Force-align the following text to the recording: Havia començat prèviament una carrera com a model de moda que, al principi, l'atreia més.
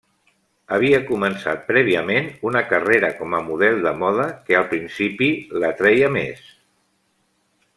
Havia 0.75 0.99
començat 1.09 1.59
prèviament 1.67 2.31
una 2.51 2.63
carrera 2.71 3.11
com 3.19 3.35
a 3.41 3.41
model 3.49 3.77
de 3.83 3.93
moda 3.99 4.25
que, 4.49 4.59
al 4.61 4.65
principi, 4.75 5.29
l'atreia 5.65 6.11
més. 6.17 6.49